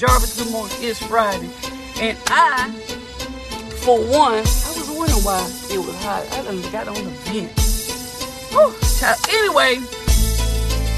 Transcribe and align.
Jarvis, 0.00 0.50
morning. 0.50 0.74
It's 0.80 0.98
Friday. 0.98 1.50
And 2.00 2.16
I, 2.28 2.70
for 3.84 4.00
one, 4.00 4.32
I 4.32 4.40
was 4.40 4.88
wondering 4.88 5.20
why 5.20 5.44
it 5.68 5.76
was 5.76 5.94
hot. 6.02 6.26
I 6.32 6.42
done 6.42 6.62
got 6.72 6.88
on 6.88 7.04
the 7.04 7.10
vent. 7.28 7.52
Whew, 8.48 8.72
child. 8.96 9.20
Anyway, 9.28 9.76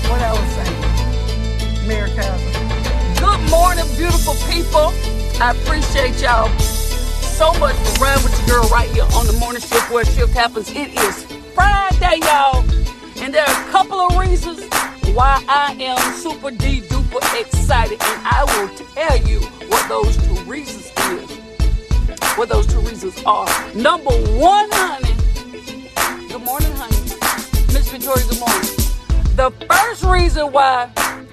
what 0.06 0.22
I 0.22 0.30
was 0.30 0.48
saying. 0.54 1.88
Mary 1.88 2.10
Kaiser. 2.10 3.18
Good 3.18 3.50
morning, 3.50 3.90
beautiful 3.96 4.38
people. 4.46 4.94
I 5.42 5.50
appreciate 5.50 6.22
y'all 6.22 6.48
so 6.60 7.52
much 7.58 7.74
for 7.74 8.04
riding 8.04 8.22
with 8.22 8.38
your 8.46 8.60
girl 8.60 8.68
right 8.68 8.88
here 8.90 9.08
on 9.16 9.26
the 9.26 9.32
morning 9.32 9.62
shift 9.62 9.90
where 9.90 10.04
shift 10.04 10.32
happens. 10.32 10.70
It 10.70 10.94
is 10.94 11.24
Friday, 11.56 12.20
y'all. 12.22 12.62
And 13.18 13.34
there 13.34 13.42
are 13.42 13.68
a 13.68 13.72
couple 13.72 13.98
of 13.98 14.16
reasons 14.16 14.62
why 15.12 15.42
I 15.48 15.74
am 15.80 15.98
super 16.14 16.52
D 16.52 16.81
duper 17.12 17.40
excited. 17.40 18.00
And 18.02 18.26
I 18.26 18.44
will 18.44 18.68
tell 18.94 19.16
you 19.28 19.40
what 19.68 19.88
those 19.88 20.16
two 20.16 20.50
reasons 20.50 20.86
is. 20.86 21.38
What 22.36 22.48
those 22.48 22.66
two 22.66 22.80
reasons 22.80 23.22
are. 23.24 23.48
Number 23.74 24.10
one, 24.10 24.68
honey. 24.72 25.14
Good 26.28 26.42
morning, 26.42 26.72
honey. 26.72 26.96
Miss 27.72 27.90
Victoria, 27.90 28.24
good 28.28 28.40
morning. 28.40 28.70
The 29.36 29.52
first 29.68 30.04
reason 30.04 30.52
why 30.52 30.90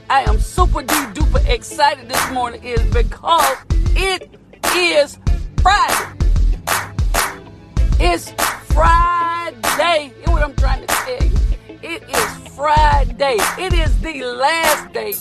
I 0.09 0.21
am 0.21 0.39
super 0.39 0.81
duper 0.81 1.47
excited 1.47 2.09
this 2.09 2.31
morning 2.31 2.63
is 2.63 2.81
because 2.93 3.57
it 3.95 4.29
is 4.75 5.17
Friday. 5.61 6.15
It's 8.01 8.31
Friday. 8.73 10.13
Hear 10.17 10.33
what 10.33 10.43
I'm 10.43 10.55
trying 10.55 10.81
to 10.81 10.87
tell 10.87 11.23
you. 11.23 11.37
It 11.81 12.03
is 12.09 12.53
Friday. 12.55 13.37
It 13.57 13.73
is 13.73 13.99
the 14.01 14.23
last 14.23 14.93
day 14.93 15.13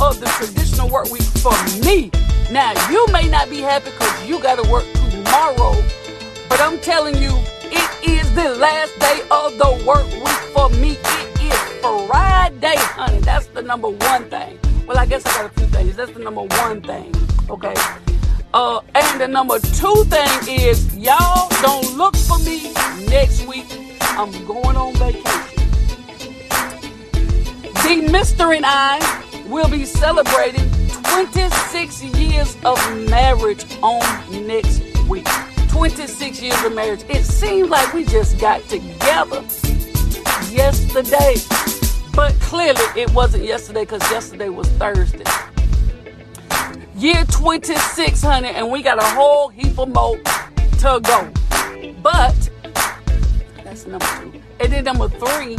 of 0.00 0.20
the 0.20 0.26
traditional 0.26 0.88
work 0.88 1.10
week 1.10 1.22
for 1.22 1.56
me. 1.84 2.10
Now, 2.50 2.72
you 2.90 3.06
may 3.12 3.28
not 3.28 3.48
be 3.50 3.60
happy 3.60 3.90
because 3.90 4.28
you 4.28 4.40
got 4.40 4.62
to 4.62 4.70
work 4.70 4.84
tomorrow, 5.10 5.74
but 6.48 6.60
I'm 6.60 6.78
telling 6.80 7.16
you, 7.16 7.32
it 7.64 8.08
is 8.08 8.32
the 8.34 8.54
last 8.56 8.98
day 8.98 9.20
of 9.30 9.56
the 9.58 9.84
work 9.86 10.06
week 10.12 10.42
for 10.54 10.68
me. 10.80 10.96
It 11.00 11.42
is 11.42 11.58
Friday, 12.08 12.76
honey. 12.76 13.20
That's 13.20 13.46
the 13.48 13.62
number 13.62 13.88
one 13.88 14.28
thing. 14.30 14.58
Well, 14.86 14.98
I 14.98 15.06
guess 15.06 15.24
I 15.26 15.42
got 15.42 15.46
a 15.46 15.48
few 15.60 15.66
things. 15.66 15.96
That's 15.96 16.12
the 16.12 16.20
number 16.20 16.42
one 16.42 16.82
thing. 16.82 17.14
Okay. 17.50 17.74
Uh, 18.54 18.80
and 18.94 19.20
the 19.20 19.28
number 19.28 19.58
two 19.58 20.04
thing 20.04 20.28
is 20.48 20.94
y'all 20.96 21.48
don't 21.62 21.96
look 21.96 22.16
for 22.16 22.38
me 22.38 22.72
next 23.08 23.46
week. 23.46 23.66
I'm 24.00 24.30
going 24.46 24.76
on 24.76 24.94
vacation. 24.94 25.24
The 27.82 28.08
Mister 28.10 28.52
and 28.52 28.64
I 28.64 29.25
will 29.48 29.68
be 29.68 29.84
celebrating 29.84 30.68
26 31.04 32.02
years 32.04 32.56
of 32.64 32.78
marriage 33.08 33.64
on 33.82 34.00
next 34.46 34.82
week. 35.08 35.26
26 35.68 36.42
years 36.42 36.62
of 36.64 36.74
marriage. 36.74 37.04
It 37.08 37.24
seems 37.24 37.68
like 37.68 37.92
we 37.92 38.04
just 38.04 38.38
got 38.38 38.62
together 38.68 39.42
yesterday. 40.50 41.34
But 42.14 42.32
clearly 42.40 42.80
it 42.96 43.12
wasn't 43.12 43.44
yesterday 43.44 43.84
because 43.84 44.02
yesterday 44.10 44.48
was 44.48 44.68
Thursday. 44.72 45.24
Year 46.96 47.24
26, 47.26 48.22
honey, 48.22 48.48
and 48.48 48.70
we 48.70 48.82
got 48.82 48.98
a 48.98 49.04
whole 49.04 49.48
heap 49.48 49.78
of 49.78 49.90
more 49.90 50.16
to 50.16 51.00
go. 51.02 51.30
But 52.02 52.50
that's 53.62 53.86
number 53.86 54.06
two. 54.22 54.40
And 54.60 54.72
then 54.72 54.84
number 54.84 55.08
three 55.08 55.58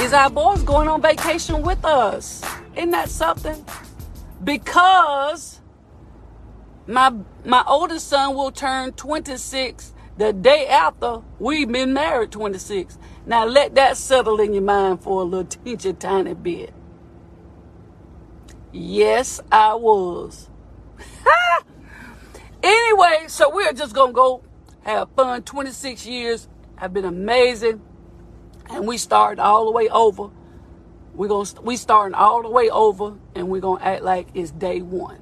is 0.00 0.12
our 0.12 0.30
boys 0.30 0.62
going 0.62 0.86
on 0.86 1.02
vacation 1.02 1.62
with 1.62 1.84
us. 1.84 2.44
Isn't 2.78 2.92
that 2.92 3.10
something? 3.10 3.64
Because 4.44 5.60
my 6.86 7.12
my 7.44 7.64
oldest 7.66 8.06
son 8.06 8.36
will 8.36 8.52
turn 8.52 8.92
26 8.92 9.92
the 10.16 10.32
day 10.32 10.68
after 10.68 11.22
we've 11.40 11.70
been 11.70 11.92
married 11.92 12.30
26. 12.30 12.96
Now 13.26 13.46
let 13.46 13.74
that 13.74 13.96
settle 13.96 14.40
in 14.40 14.54
your 14.54 14.62
mind 14.62 15.02
for 15.02 15.22
a 15.22 15.24
little 15.24 15.44
teensy 15.44 15.98
tiny 15.98 16.34
bit. 16.34 16.72
Yes, 18.72 19.40
I 19.50 19.74
was. 19.74 20.48
anyway, 22.62 23.24
so 23.26 23.52
we're 23.52 23.72
just 23.72 23.92
gonna 23.92 24.12
go 24.12 24.44
have 24.82 25.08
fun. 25.16 25.42
26 25.42 26.06
years 26.06 26.48
have 26.76 26.92
been 26.92 27.04
amazing, 27.04 27.82
and 28.70 28.86
we 28.86 28.98
started 28.98 29.42
all 29.42 29.64
the 29.64 29.72
way 29.72 29.88
over. 29.88 30.30
We're 31.18 31.26
gonna 31.26 31.50
we 31.62 31.76
starting 31.76 32.14
all 32.14 32.42
the 32.42 32.48
way 32.48 32.70
over, 32.70 33.16
and 33.34 33.48
we're 33.48 33.60
gonna 33.60 33.82
act 33.82 34.04
like 34.04 34.28
it's 34.34 34.52
day 34.52 34.80
one. 34.80 35.20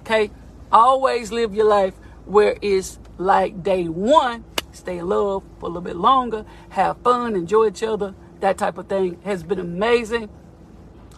Okay, 0.00 0.32
always 0.72 1.30
live 1.30 1.54
your 1.54 1.66
life 1.66 1.94
where 2.24 2.56
it's 2.60 2.98
like 3.16 3.62
day 3.62 3.84
one. 3.86 4.44
Stay 4.72 4.98
in 4.98 5.08
love 5.08 5.44
for 5.60 5.66
a 5.66 5.68
little 5.68 5.82
bit 5.82 5.94
longer, 5.94 6.44
have 6.70 6.98
fun, 6.98 7.36
enjoy 7.36 7.68
each 7.68 7.84
other. 7.84 8.12
That 8.40 8.58
type 8.58 8.76
of 8.76 8.88
thing 8.88 9.20
has 9.22 9.44
been 9.44 9.60
amazing. 9.60 10.30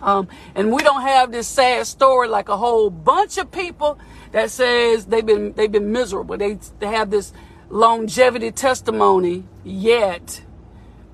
Um, 0.02 0.28
and 0.54 0.70
we 0.72 0.82
don't 0.82 1.02
have 1.02 1.32
this 1.32 1.48
sad 1.48 1.86
story 1.86 2.28
like 2.28 2.50
a 2.50 2.56
whole 2.58 2.90
bunch 2.90 3.38
of 3.38 3.50
people 3.50 3.98
that 4.32 4.50
says 4.50 5.06
they've 5.06 5.24
been 5.24 5.54
they've 5.54 5.72
been 5.72 5.90
miserable. 5.90 6.36
They 6.36 6.58
they 6.80 6.88
have 6.88 7.10
this 7.10 7.32
longevity 7.70 8.50
testimony, 8.50 9.44
yet 9.64 10.42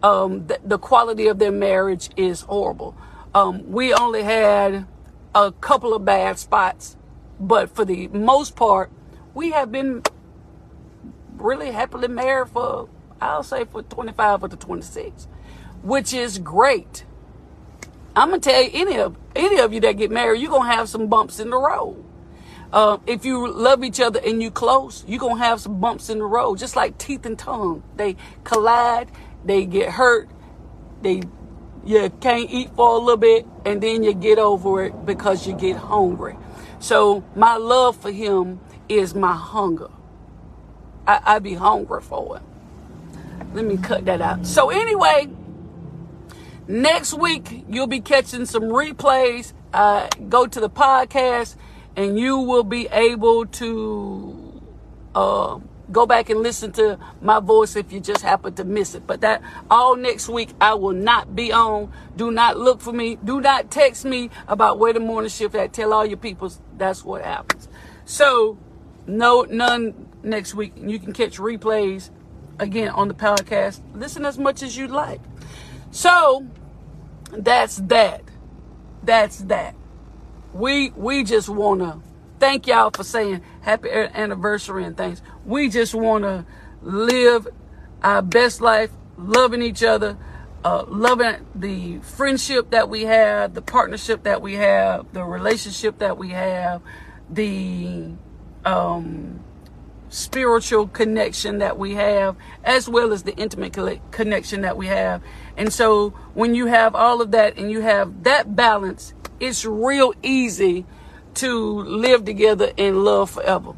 um, 0.05 0.47
the, 0.47 0.61
the 0.65 0.79
quality 0.79 1.29
of 1.29 1.39
their 1.39 1.51
marriage 1.51 2.11
is 2.17 2.43
horrible. 2.43 2.95
Um, 3.35 3.73
we 3.73 3.95
only 3.95 4.23
had 4.23 4.87
a 5.35 5.51
couple 5.51 5.95
of 5.95 6.05
bad 6.05 6.39
spots, 6.39 6.97
but 7.41 7.75
for 7.75 7.87
the 7.87 8.09
most 8.09 8.55
part, 8.55 8.93
we 9.35 9.53
have 9.53 9.73
been 9.73 10.03
really 11.37 11.73
happily 11.73 12.09
married 12.09 12.51
for 12.51 12.91
I'll 13.21 13.43
say 13.43 13.65
for 13.65 13.83
25 13.83 14.45
or 14.45 14.49
to 14.49 14.57
26, 14.57 15.27
which 15.83 16.13
is 16.13 16.39
great. 16.39 17.07
I'm 18.15 18.29
gonna 18.29 18.41
tell 18.41 18.63
you, 18.63 18.71
any 18.75 18.99
of 18.99 19.17
any 19.35 19.59
of 19.59 19.73
you 19.73 19.81
that 19.81 19.93
get 19.93 20.11
married, 20.11 20.43
you're 20.43 20.51
gonna 20.51 20.71
have 20.71 20.91
some 20.91 21.07
bumps 21.09 21.41
in 21.41 21.49
the 21.51 21.59
road. 21.59 22.05
Uh, 22.73 22.99
if 23.07 23.25
you 23.25 23.49
love 23.49 23.85
each 23.85 24.01
other 24.01 24.21
and 24.25 24.43
you 24.43 24.51
close, 24.51 25.05
you're 25.09 25.19
gonna 25.19 25.39
have 25.43 25.61
some 25.61 25.81
bumps 25.81 26.11
in 26.11 26.19
the 26.19 26.25
road, 26.25 26.59
just 26.59 26.77
like 26.77 26.99
teeth 26.99 27.25
and 27.25 27.39
tongue. 27.39 27.83
They 27.97 28.17
collide, 28.45 29.11
they 29.45 29.67
get 29.67 29.91
hurt, 29.91 30.29
they 31.03 31.23
you 31.85 32.11
can't 32.21 32.51
eat 32.51 32.71
for 32.75 32.97
a 32.97 32.99
little 32.99 33.19
bit, 33.19 33.47
and 33.65 33.83
then 33.83 34.03
you 34.03 34.15
get 34.15 34.39
over 34.39 34.85
it 34.85 35.05
because 35.05 35.47
you 35.47 35.55
get 35.55 35.77
hungry. 35.77 36.37
So 36.79 37.23
my 37.37 37.57
love 37.57 37.97
for 37.97 38.11
him 38.11 38.61
is 38.89 39.15
my 39.15 39.35
hunger. 39.35 39.91
I, 41.07 41.21
I 41.25 41.39
be 41.41 41.55
hungry 41.55 42.01
for 42.01 42.39
it. 42.39 42.43
Let 43.55 43.67
me 43.67 43.77
cut 43.77 44.05
that 44.07 44.21
out. 44.21 44.47
So 44.47 44.71
anyway. 44.71 45.29
Next 46.67 47.13
week, 47.13 47.67
you'll 47.69 47.87
be 47.87 48.01
catching 48.01 48.47
some 48.47 48.63
replays. 48.65 49.53
Uh, 49.75 50.09
go 50.31 50.47
to 50.47 50.61
the 50.61 50.71
podcast 50.71 51.57
and 51.95 52.19
you 52.19 52.39
will 52.39 52.65
be 52.65 52.87
able 52.89 53.45
to 53.47 54.63
uh, 55.15 55.59
go 55.93 56.07
back 56.07 56.31
and 56.31 56.41
listen 56.41 56.73
to 56.73 56.99
my 57.21 57.41
voice 57.41 57.77
if 57.77 57.93
you 57.93 58.01
just 58.01 58.23
happen 58.23 58.55
to 58.55 58.65
miss 58.65 58.95
it. 58.95 59.07
But 59.07 59.21
that 59.21 59.43
all 59.71 59.97
next 59.97 60.29
week, 60.29 60.51
I 60.61 60.75
will 60.75 60.93
not 60.93 61.35
be 61.35 61.53
on. 61.53 61.93
Do 62.17 62.31
not 62.31 62.59
look 62.59 62.81
for 62.81 62.93
me. 62.93 63.17
Do 63.25 63.41
not 63.41 63.71
text 63.71 64.05
me 64.05 64.31
about 64.49 64.79
where 64.79 64.93
the 64.93 65.01
morning 65.01 65.31
shift 65.31 65.55
at. 65.55 65.73
Tell 65.73 65.93
all 65.93 66.07
your 66.07 66.17
people 66.17 66.53
that's 66.77 67.05
what 67.05 67.23
happens. 67.23 67.69
So, 68.05 68.59
no, 69.07 69.43
none 69.43 70.09
next 70.23 70.55
week. 70.55 70.73
You 70.77 70.99
can 70.99 71.13
catch 71.13 71.39
replays 71.39 72.11
again 72.59 72.89
on 72.91 73.09
the 73.09 73.15
podcast. 73.15 73.81
Listen 73.95 74.25
as 74.25 74.39
much 74.39 74.63
as 74.63 74.77
you 74.77 74.89
like. 74.89 75.21
So 75.91 76.47
that's 77.33 77.77
that. 77.77 78.23
That's 79.03 79.39
that. 79.39 79.75
We 80.53 80.91
we 80.91 81.25
just 81.25 81.49
wanna 81.49 82.01
thank 82.39 82.67
y'all 82.67 82.91
for 82.91 83.05
saying 83.05 83.43
happy 83.63 83.91
anniversary 83.91 84.85
and 84.85 84.97
things. 84.97 85.23
We 85.45 85.69
just 85.69 85.95
wanna 85.95 86.47
live 86.83 87.47
our 88.03 88.23
best 88.23 88.61
life, 88.61 88.91
loving 89.17 89.63
each 89.63 89.83
other, 89.83 90.17
uh, 90.65 90.85
loving 90.89 91.47
the 91.55 91.99
friendship 92.01 92.71
that 92.71 92.89
we 92.89 93.03
have, 93.05 93.55
the 93.55 93.63
partnership 93.63 94.23
that 94.23 94.41
we 94.41 94.55
have, 94.55 95.13
the 95.13 95.25
relationship 95.25 95.99
that 95.99 96.17
we 96.17 96.31
have, 96.31 96.81
the 97.29 98.13
um, 98.65 99.41
spiritual 100.09 100.87
connection 100.89 101.59
that 101.59 101.77
we 101.77 101.95
have, 101.95 102.37
as 102.63 102.89
well 102.89 103.13
as 103.13 103.25
the 103.25 103.35
intimate 103.37 103.73
connection 104.11 104.63
that 104.63 104.77
we 104.77 104.87
have. 104.87 105.23
And 105.57 105.73
so 105.73 106.11
when 106.35 106.55
you 106.55 106.67
have 106.67 106.95
all 106.95 107.21
of 107.21 107.33
that 107.33 107.59
and 107.59 107.71
you 107.71 107.81
have 107.81 108.23
that 108.25 108.57
balance, 108.57 109.13
it's 109.41 109.65
real 109.65 110.15
easy 110.23 110.87
to 111.35 111.83
live 111.83 112.25
together 112.25 112.73
in 112.77 113.05
love 113.05 113.31
forever. 113.31 113.75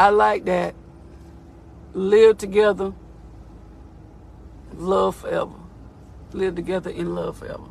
I 0.00 0.08
like 0.08 0.46
that. 0.46 0.74
Live 1.92 2.38
together, 2.38 2.94
love 4.74 5.16
forever. 5.16 5.52
Live 6.32 6.54
together 6.56 6.88
in 6.88 7.14
love 7.14 7.36
forever. 7.38 7.64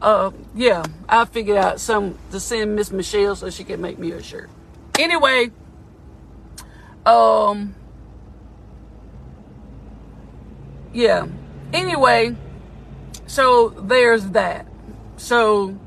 uh, 0.00 0.30
yeah, 0.54 0.84
I 1.08 1.24
figured 1.26 1.58
out 1.58 1.80
some 1.80 2.18
to 2.30 2.40
send 2.40 2.76
Miss 2.76 2.90
Michelle 2.92 3.36
so 3.36 3.50
she 3.50 3.64
can 3.64 3.80
make 3.80 3.98
me 3.98 4.12
a 4.12 4.22
shirt. 4.22 4.48
Anyway, 4.98 5.50
um, 7.04 7.74
yeah. 10.94 11.26
Anyway, 11.72 12.36
so 13.26 13.70
there's 13.70 14.26
that. 14.30 14.66
So, 15.16 15.78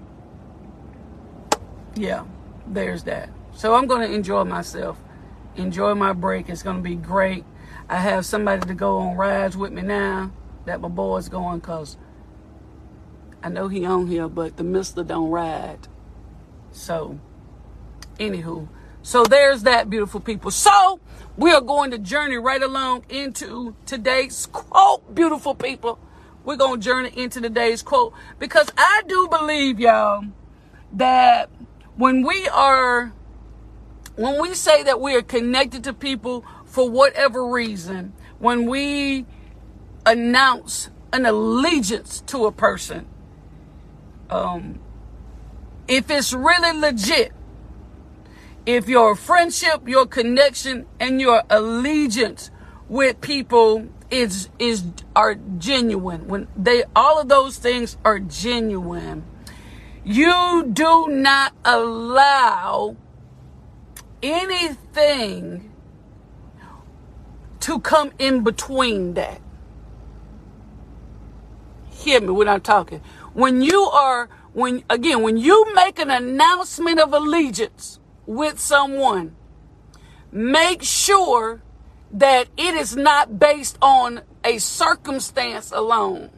yeah, 1.96 2.26
there's 2.68 3.04
that. 3.04 3.30
So 3.56 3.74
I'm 3.76 3.88
going 3.88 4.08
to 4.08 4.14
enjoy 4.14 4.44
myself, 4.44 5.01
enjoy 5.56 5.96
my 5.96 6.14
break. 6.14 6.50
It's 6.50 6.64
going 6.64 6.78
to 6.78 6.84
be 6.84 6.96
great. 6.96 7.46
I 7.90 7.98
have 7.98 8.26
somebody 8.26 8.66
to 8.68 8.74
go 8.74 9.00
on 9.00 9.18
rides 9.18 9.58
with 9.58 9.72
me 9.72 9.82
now 9.82 10.32
that 10.66 10.82
my 10.82 10.88
boy's 10.88 11.30
going 11.30 11.60
because 11.60 11.98
I 13.44 13.50
know 13.50 13.68
he 13.68 13.86
on 13.86 14.08
here, 14.08 14.28
but 14.28 14.58
the 14.58 14.64
mister 14.64 15.04
don't 15.04 15.30
ride. 15.30 15.88
So, 16.72 17.20
anywho, 18.18 18.68
so 19.02 19.24
there's 19.24 19.64
that, 19.64 19.90
beautiful 19.90 20.20
people. 20.20 20.52
So 20.52 21.00
we 21.38 21.52
are 21.52 21.62
going 21.62 21.92
to 21.92 21.98
journey 21.98 22.38
right 22.38 22.62
along 22.62 23.06
into 23.10 23.76
today's 23.86 24.46
quote, 24.46 25.14
beautiful 25.14 25.56
people. 25.56 26.00
We're 26.44 26.56
going 26.56 26.80
to 26.80 26.86
journey 26.86 27.12
into 27.16 27.42
today's 27.42 27.82
quote 27.82 28.14
because 28.40 28.72
I 28.78 29.02
do 29.08 29.28
believe, 29.28 29.80
y'all, 29.80 30.26
that 30.94 31.50
when 31.96 32.26
we 32.26 32.48
are, 32.48 33.14
when 34.16 34.42
we 34.42 34.54
say 34.54 34.84
that 34.84 35.00
we 35.00 35.16
are 35.16 35.22
connected 35.22 35.84
to 35.86 35.94
people 35.94 36.46
for 36.66 36.90
whatever 36.90 37.46
reason, 37.46 38.14
when 38.40 38.66
we 38.66 39.26
announce 40.06 40.90
an 41.14 41.26
allegiance 41.26 42.22
to 42.28 42.46
a 42.46 42.52
person, 42.52 43.08
um, 44.30 44.80
if 45.88 46.10
it's 46.10 46.34
really 46.34 46.78
legit, 46.78 47.32
if 48.66 48.88
your 48.88 49.16
friendship, 49.16 49.88
your 49.88 50.06
connection, 50.06 50.86
and 51.00 51.20
your 51.20 51.44
allegiance 51.50 52.52
with 52.88 53.20
people 53.22 53.88
is 54.10 54.50
is 54.60 54.84
are 55.16 55.36
genuine, 55.36 56.28
when 56.28 56.48
they 56.56 56.84
all 56.96 57.20
of 57.20 57.30
those 57.30 57.58
things 57.58 57.98
are 58.06 58.20
genuine, 58.20 59.24
you 60.04 60.70
do 60.72 61.08
not 61.08 61.54
allow 61.66 62.96
anything 64.24 65.72
to 67.62 67.80
come 67.80 68.12
in 68.20 68.44
between 68.44 69.14
that. 69.14 69.42
Hear 71.90 72.22
me 72.22 72.30
when 72.30 72.48
I'm 72.48 72.62
talking. 72.62 73.02
When 73.34 73.62
you 73.62 73.84
are 73.84 74.28
when 74.54 74.84
again 74.90 75.22
when 75.22 75.38
you 75.38 75.74
make 75.74 76.00
an 76.00 76.10
announcement 76.10 77.00
of 77.00 77.14
allegiance 77.14 78.00
with 78.26 78.60
someone, 78.60 79.36
make 80.32 80.84
sure 80.84 81.62
that 82.12 82.48
it 82.58 82.76
is 82.76 82.96
not 82.96 83.40
based 83.40 83.78
on 83.82 84.22
a 84.44 84.58
circumstance 84.58 85.72
alone, 85.72 86.30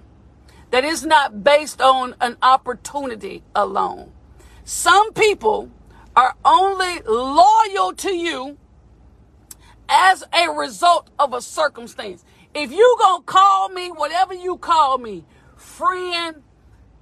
that 0.71 0.83
it's 0.83 1.03
not 1.03 1.43
based 1.43 1.81
on 1.81 2.15
an 2.21 2.37
opportunity 2.41 3.43
alone. 3.55 4.11
Some 4.65 5.13
people 5.13 5.71
are 6.15 6.35
only 6.45 6.99
loyal 7.07 7.93
to 7.93 8.13
you 8.15 8.57
as 9.89 10.23
a 10.33 10.49
result 10.49 11.09
of 11.19 11.33
a 11.33 11.41
circumstance. 11.41 12.23
If 12.53 12.71
you 12.71 12.95
gonna 12.99 13.23
call 13.23 13.69
me 13.69 13.89
whatever 13.89 14.33
you 14.33 14.57
call 14.57 14.97
me, 14.97 15.25
friend, 15.55 16.43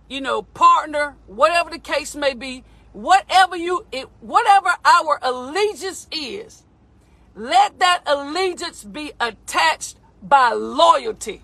you 0.09 0.21
know, 0.21 0.41
partner, 0.41 1.17
whatever 1.27 1.69
the 1.69 1.79
case 1.79 2.15
may 2.15 2.33
be, 2.33 2.63
whatever 2.93 3.55
you 3.55 3.85
it, 3.91 4.07
whatever 4.19 4.69
our 4.85 5.19
allegiance 5.21 6.07
is 6.11 6.63
let 7.35 7.79
that 7.79 8.03
allegiance 8.05 8.83
be 8.83 9.11
attached 9.19 9.97
by 10.21 10.51
loyalty 10.51 11.41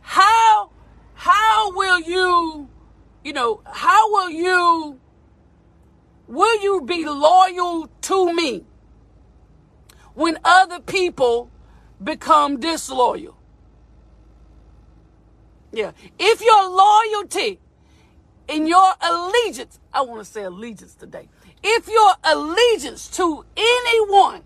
how 0.00 0.70
how 1.14 1.72
will 1.76 2.00
you 2.00 2.68
you 3.24 3.32
know 3.32 3.60
how 3.66 4.10
will 4.12 4.30
you 4.30 5.00
will 6.32 6.62
you 6.62 6.80
be 6.80 7.04
loyal 7.04 7.88
to 8.00 8.32
me 8.32 8.64
when 10.14 10.38
other 10.44 10.80
people 10.80 11.50
become 12.02 12.58
disloyal 12.58 13.36
yeah 15.72 15.92
if 16.18 16.40
your 16.40 16.62
loyalty 16.68 17.60
in 18.48 18.66
your 18.66 18.92
allegiance, 19.00 19.78
I 19.92 20.02
want 20.02 20.20
to 20.20 20.30
say 20.30 20.42
allegiance 20.42 20.94
today. 20.94 21.28
If 21.62 21.88
your 21.88 22.12
allegiance 22.24 23.08
to 23.16 23.44
anyone 23.56 24.42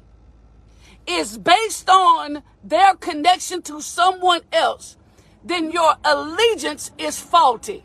is 1.06 1.39
based 1.39 1.89
on 1.89 2.43
their 2.62 2.94
connection 2.94 3.62
to 3.62 3.81
someone 3.81 4.43
else, 4.53 4.97
then 5.44 5.71
your 5.71 5.94
allegiance 6.05 6.91
is 6.99 7.19
faulty. 7.19 7.85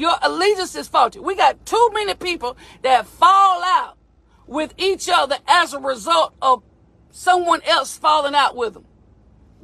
Your 0.00 0.16
allegiance 0.22 0.74
is 0.76 0.88
faulty. 0.88 1.20
We 1.20 1.36
got 1.36 1.66
too 1.66 1.90
many 1.92 2.14
people 2.14 2.56
that 2.80 3.06
fall 3.06 3.62
out 3.62 3.98
with 4.46 4.72
each 4.78 5.10
other 5.12 5.36
as 5.46 5.74
a 5.74 5.78
result 5.78 6.32
of 6.40 6.62
someone 7.10 7.60
else 7.66 7.98
falling 7.98 8.34
out 8.34 8.56
with 8.56 8.72
them. 8.72 8.86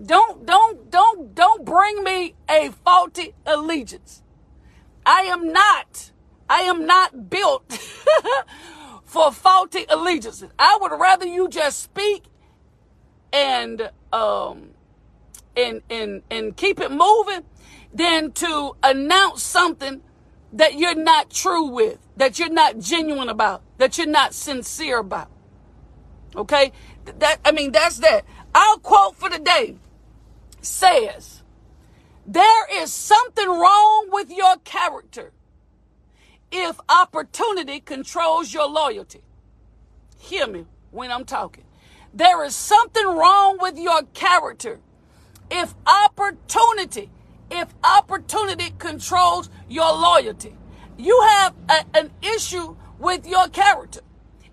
Don't, 0.04 0.44
don't, 0.44 0.90
don't, 0.90 1.34
don't 1.34 1.64
bring 1.64 2.04
me 2.04 2.34
a 2.50 2.70
faulty 2.84 3.32
allegiance. 3.46 4.22
I 5.06 5.22
am 5.22 5.54
not, 5.54 6.12
I 6.50 6.60
am 6.64 6.84
not 6.84 7.30
built 7.30 7.72
for 9.06 9.32
faulty 9.32 9.86
allegiances. 9.88 10.50
I 10.58 10.76
would 10.82 10.92
rather 11.00 11.24
you 11.24 11.48
just 11.48 11.82
speak 11.82 12.24
and 13.32 13.90
um 14.12 14.72
and 15.56 15.80
and 15.88 16.22
and 16.30 16.54
keep 16.58 16.78
it 16.78 16.90
moving 16.90 17.44
than 17.94 18.32
to 18.32 18.76
announce 18.82 19.42
something 19.42 20.02
that 20.56 20.75
you're 20.75 20.94
not 20.94 21.31
true 21.31 21.67
with, 21.67 21.99
that 22.17 22.38
you're 22.38 22.49
not 22.49 22.79
genuine 22.79 23.29
about, 23.29 23.62
that 23.79 23.99
you're 23.99 24.06
not 24.06 24.35
sincere 24.35 24.99
about. 24.99 25.31
Okay? 26.35 26.73
That 27.19 27.38
I 27.44 27.53
mean 27.53 27.73
that's 27.73 27.99
that. 27.99 28.25
Our 28.55 28.76
quote 28.79 29.17
for 29.17 29.29
the 29.29 29.38
day 29.38 29.76
says 30.61 31.43
there 32.26 32.82
is 32.82 32.93
something 32.93 33.49
wrong 33.49 34.08
with 34.11 34.31
your 34.31 34.56
character 34.64 35.32
if 36.51 36.81
opportunity 36.89 37.81
controls 37.81 38.53
your 38.53 38.69
loyalty. 38.69 39.22
Hear 40.19 40.46
me 40.46 40.67
when 40.91 41.13
I'm 41.13 41.25
talking. 41.25 41.65
There 42.15 42.44
is 42.44 42.56
something 42.56 43.06
wrong 43.06 43.58
with 43.60 43.79
your 43.79 44.03
character 44.15 44.81
if 45.51 45.75
opportunity, 45.86 47.10
if 47.50 47.74
opportunity 47.82 48.72
controls 48.79 49.50
your 49.69 49.93
loyalty. 49.93 50.56
You 50.98 51.20
have 51.29 51.55
a, 51.69 51.84
an 51.96 52.10
issue 52.22 52.76
with 52.98 53.26
your 53.26 53.48
character. 53.48 54.00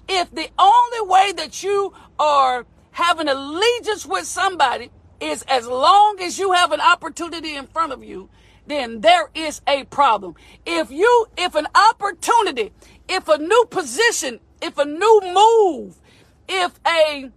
If 0.07 0.31
the 0.31 0.49
only 0.59 1.09
way 1.09 1.31
that 1.33 1.63
you 1.63 1.93
are 2.19 2.65
having 2.91 3.27
allegiance 3.27 4.05
with 4.05 4.25
somebody 4.25 4.91
is 5.19 5.43
as 5.43 5.65
long 5.65 6.19
as 6.21 6.37
you 6.37 6.51
have 6.51 6.71
an 6.71 6.81
opportunity 6.81 7.55
in 7.55 7.67
front 7.67 7.93
of 7.93 8.03
you, 8.03 8.29
then 8.67 9.01
there 9.01 9.29
is 9.33 9.61
a 9.67 9.83
problem. 9.85 10.35
If 10.65 10.91
you, 10.91 11.27
if 11.37 11.55
an 11.55 11.67
opportunity, 11.75 12.71
if 13.07 13.27
a 13.27 13.37
new 13.37 13.65
position, 13.69 14.39
if 14.61 14.77
a 14.77 14.85
new 14.85 15.21
move, 15.33 15.99
if 16.47 16.79
a, 16.85 17.31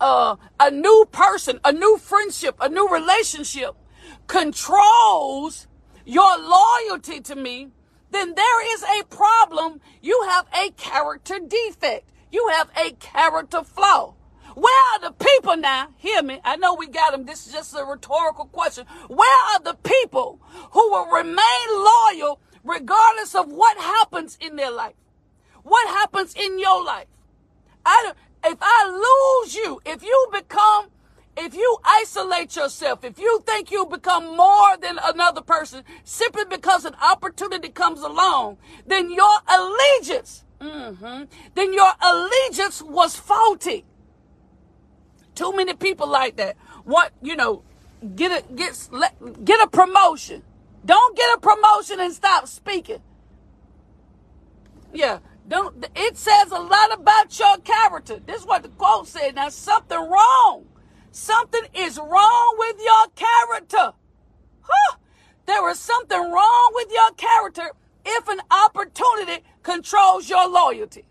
uh, 0.00 0.36
a 0.60 0.70
new 0.70 1.06
person, 1.10 1.60
a 1.64 1.72
new 1.72 1.96
friendship, 1.98 2.56
a 2.60 2.68
new 2.68 2.88
relationship 2.88 3.74
controls 4.26 5.66
your 6.04 6.38
loyalty 6.38 7.20
to 7.20 7.34
me, 7.34 7.68
then 8.10 8.34
there 8.34 8.74
is 8.74 8.82
a 8.82 9.04
problem. 9.04 9.80
You 10.00 10.26
have 10.28 10.46
a 10.54 10.70
character 10.72 11.38
defect. 11.38 12.10
You 12.30 12.48
have 12.48 12.70
a 12.76 12.92
character 12.92 13.62
flaw. 13.62 14.14
Where 14.54 14.94
are 14.94 15.00
the 15.00 15.12
people 15.12 15.56
now? 15.56 15.88
Hear 15.96 16.22
me. 16.22 16.40
I 16.44 16.56
know 16.56 16.74
we 16.74 16.86
got 16.86 17.10
them. 17.10 17.26
This 17.26 17.46
is 17.46 17.52
just 17.52 17.76
a 17.76 17.84
rhetorical 17.84 18.46
question. 18.46 18.86
Where 19.08 19.38
are 19.52 19.60
the 19.60 19.74
people 19.74 20.40
who 20.70 20.90
will 20.90 21.10
remain 21.10 21.68
loyal 21.70 22.40
regardless 22.62 23.34
of 23.34 23.50
what 23.50 23.76
happens 23.78 24.38
in 24.40 24.56
their 24.56 24.70
life? 24.70 24.94
What 25.64 25.88
happens 25.88 26.34
in 26.34 26.58
your 26.58 26.84
life? 26.84 27.06
I, 27.84 28.12
if 28.44 28.58
I 28.60 29.42
lose 29.42 29.54
you, 29.56 29.80
if 29.84 30.02
you 30.02 30.28
become, 30.32 30.60
if 31.44 31.54
you 31.54 31.76
isolate 31.84 32.56
yourself, 32.56 33.04
if 33.04 33.18
you 33.18 33.42
think 33.46 33.70
you 33.70 33.84
become 33.84 34.34
more 34.36 34.76
than 34.80 34.98
another 35.04 35.42
person 35.42 35.84
simply 36.02 36.44
because 36.48 36.86
an 36.86 36.94
opportunity 37.02 37.68
comes 37.68 38.00
along, 38.00 38.56
then 38.86 39.10
your 39.12 39.36
allegiance, 39.46 40.44
mm-hmm, 40.58 41.24
then 41.54 41.72
your 41.74 41.92
allegiance 42.00 42.82
was 42.82 43.14
faulty. 43.14 43.84
Too 45.34 45.54
many 45.54 45.74
people 45.74 46.08
like 46.08 46.36
that. 46.36 46.56
What, 46.84 47.12
you 47.20 47.36
know, 47.36 47.62
get 48.16 48.32
a, 48.32 48.52
get, 48.54 48.88
get 49.44 49.60
a 49.60 49.66
promotion. 49.66 50.42
Don't 50.84 51.16
get 51.16 51.36
a 51.36 51.40
promotion 51.40 52.00
and 52.00 52.12
stop 52.12 52.48
speaking. 52.48 53.02
Yeah. 54.94 55.18
Don't 55.46 55.84
it 55.94 56.16
says 56.16 56.52
a 56.52 56.58
lot 56.58 56.94
about 56.94 57.38
your 57.38 57.58
character. 57.58 58.18
This 58.18 58.40
is 58.40 58.46
what 58.46 58.62
the 58.62 58.70
quote 58.70 59.06
said. 59.06 59.34
Now 59.34 59.50
something 59.50 59.98
wrong. 59.98 60.64
Something 61.14 61.62
is 61.74 61.96
wrong 61.96 62.56
with 62.58 62.76
your 62.84 63.06
character. 63.14 63.92
Huh. 64.62 64.96
There 65.46 65.70
is 65.70 65.78
something 65.78 66.18
wrong 66.18 66.72
with 66.74 66.90
your 66.90 67.12
character 67.12 67.70
if 68.04 68.26
an 68.26 68.40
opportunity 68.50 69.44
controls 69.62 70.28
your 70.28 70.48
loyalty. 70.48 71.04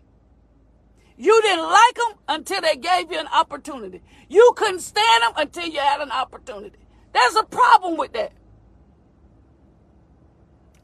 You 1.16 1.40
didn't 1.40 1.64
like 1.64 1.94
them 1.94 2.18
until 2.28 2.60
they 2.60 2.76
gave 2.76 3.10
you 3.10 3.18
an 3.18 3.28
opportunity. 3.28 4.02
You 4.28 4.52
couldn't 4.56 4.80
stand 4.80 5.22
them 5.22 5.32
until 5.36 5.68
you 5.68 5.80
had 5.80 6.02
an 6.02 6.10
opportunity. 6.10 6.76
There's 7.14 7.36
a 7.36 7.44
problem 7.44 7.96
with 7.96 8.12
that. 8.12 8.32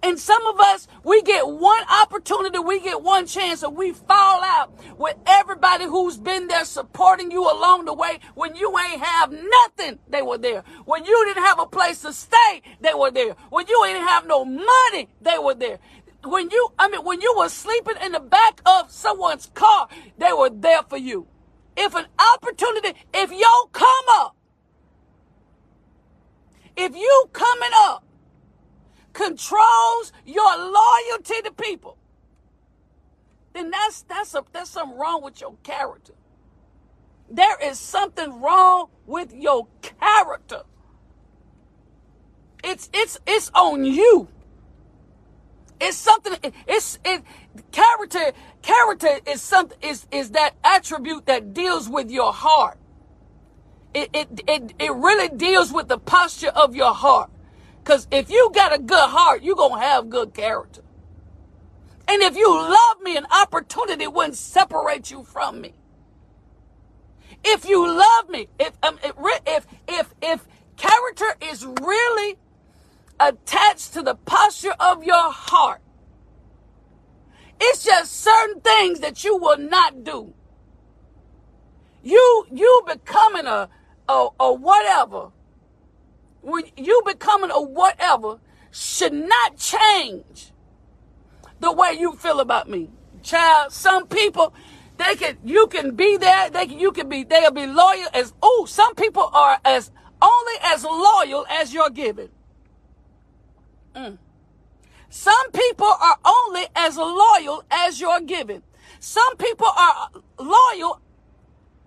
And 0.03 0.19
some 0.19 0.47
of 0.47 0.59
us, 0.59 0.89
we 1.05 1.21
get 1.23 1.47
one 1.47 1.85
opportunity, 1.89 2.59
we 2.59 2.81
get 2.81 3.03
one 3.03 3.27
chance, 3.27 3.63
and 3.63 3.77
we 3.77 3.93
fall 3.93 4.43
out 4.43 4.73
with 4.99 5.17
everybody 5.27 5.85
who's 5.85 6.17
been 6.17 6.47
there 6.47 6.65
supporting 6.65 7.31
you 7.31 7.43
along 7.43 7.85
the 7.85 7.93
way. 7.93 8.19
When 8.35 8.57
you 8.57 8.77
ain't 8.79 9.03
have 9.03 9.31
nothing, 9.31 9.99
they 10.09 10.23
were 10.23 10.39
there. 10.39 10.65
When 10.87 11.05
you 11.05 11.25
didn't 11.27 11.45
have 11.45 11.61
a 11.61 11.67
place 11.67 12.01
to 12.03 12.15
stay, 12.15 12.63
they 12.81 12.95
were 12.95 13.11
there. 13.11 13.35
When 13.51 13.67
you 13.69 13.85
ain't 13.85 13.99
have 14.09 14.27
no 14.27 14.45
money, 14.45 15.09
they 15.21 15.39
were 15.39 15.55
there. 15.55 15.79
When 16.25 16.51
you, 16.51 16.73
I 16.79 16.89
mean, 16.89 17.05
when 17.05 17.21
you 17.21 17.35
were 17.37 17.51
sleeping 17.51 17.97
in 18.03 18.13
the 18.13 18.21
back 18.21 18.63
of 18.65 18.91
someone's 18.91 19.51
car, 19.55 19.89
they 20.17 20.33
were 20.33 20.51
there 20.51 20.83
for 20.83 20.97
you. 20.97 21.27
If 21.77 21.95
an 21.95 22.07
opportunity, 22.35 22.95
if 23.13 23.31
you 23.31 23.69
come 23.73 24.05
up, 24.13 24.37
if 26.77 26.97
you 26.97 27.29
coming 27.33 27.71
up 27.75 28.05
controls 29.13 30.13
your 30.25 30.57
loyalty 30.57 31.43
to 31.45 31.53
people, 31.53 31.97
then 33.53 33.71
that's 33.71 34.03
that's 34.03 34.35
a 34.35 34.45
that's 34.53 34.71
something 34.71 34.99
wrong 34.99 35.23
with 35.23 35.41
your 35.41 35.55
character. 35.63 36.15
There 37.31 37.59
is 37.63 37.79
something 37.79 38.41
wrong 38.41 38.89
with 39.07 39.33
your 39.33 39.69
character. 39.83 40.63
It's 42.63 42.91
it's 42.93 43.19
it's 43.27 43.51
on 43.55 43.85
you. 43.85 44.29
It's 45.81 45.97
something. 45.97 46.35
It's 46.67 46.99
it. 47.05 47.23
Character. 47.73 48.33
Character 48.63 49.21
is 49.27 49.41
something. 49.41 49.79
Is 49.81 50.07
is 50.11 50.31
that 50.33 50.55
attribute 50.63 51.27
that 51.27 51.55
deals 51.55 51.89
with 51.89 52.11
your 52.11 52.33
heart. 52.33 52.79
It 53.95 54.11
it 54.13 54.41
it 54.47 54.75
it 54.79 54.93
really 54.93 55.29
deals 55.29 55.73
with 55.73 55.89
the 55.89 55.99
posture 55.99 56.49
of 56.49 56.77
your 56.77 56.93
heart. 56.93 57.31
Because 57.83 58.07
if 58.11 58.31
you 58.31 58.51
got 58.55 58.75
a 58.75 58.79
good 58.79 59.09
heart, 59.11 59.43
you're 59.43 59.57
going 59.57 59.81
to 59.81 59.87
have 59.87 60.11
good 60.11 60.35
character. 60.35 60.83
And 62.07 62.23
if 62.23 62.37
you 62.37 62.53
love 62.53 63.01
me, 63.03 63.17
an 63.17 63.27
opportunity 63.31 64.07
wouldn't 64.07 64.37
separate 64.37 65.11
you 65.11 65.23
from 65.25 65.61
me. 65.61 65.75
If 67.45 67.69
you 67.69 67.87
love 67.87 68.29
me, 68.29 68.49
if, 68.59 68.73
um, 68.83 68.99
if, 69.03 69.67
if, 69.89 70.15
if 70.21 70.47
character 70.77 71.37
is 71.41 71.65
really 71.65 72.37
attached 73.19 73.95
to 73.95 74.03
the 74.03 74.15
posture 74.15 74.75
of 74.79 75.05
your 75.05 75.31
heart, 75.33 75.81
it's 77.61 77.85
just 77.85 78.13
certain 78.13 78.61
things 78.61 79.01
that 79.01 79.23
you 79.25 79.37
will 79.37 79.59
not 79.59 80.05
do. 80.05 80.35
You, 82.03 82.47
you 82.51 82.83
becoming 82.87 83.47
a, 83.47 83.69
a, 84.09 84.29
a 84.41 84.53
whatever 84.53 85.31
when 86.43 86.65
you 86.77 87.03
becoming 87.07 87.51
a 87.51 87.61
whatever 87.61 88.39
should 88.71 89.13
not 89.13 89.57
change 89.57 90.53
the 91.61 91.73
way 91.73 91.97
you 91.99 92.15
feel 92.15 92.41
about 92.41 92.69
me. 92.69 92.91
Child, 93.23 93.73
some 93.73 94.07
people, 94.07 94.55
they 94.97 95.15
can, 95.17 95.37
you 95.45 95.67
can 95.67 95.95
be 95.95 96.17
there, 96.17 96.51
they 96.51 96.67
can, 96.67 96.79
you 96.79 96.93
can 96.93 97.09
be, 97.09 97.25
they'll 97.25 97.51
be 97.51 97.67
loyal 97.67 98.09
as, 98.15 98.33
oh, 98.43 98.67
some 98.67 98.95
people 98.95 99.29
are 99.33 99.59
as, 99.65 99.91
only 100.23 100.55
as 100.63 100.85
loyal 100.85 101.47
as 101.51 101.75
you're 101.75 101.91
giving. 101.91 102.31
Mm. 103.95 104.19
Some 105.11 105.51
people 105.53 105.87
are 106.01 106.19
only 106.25 106.67
as 106.77 106.97
loyal 106.97 107.65
as 107.71 108.01
you're 108.01 108.21
giving. 108.21 108.63
Some 109.01 109.37
people 109.37 109.67
are 109.67 110.11
loyal 110.39 111.01